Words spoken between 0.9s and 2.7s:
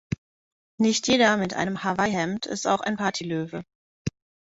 jeder mit einem Hawaiihemd ist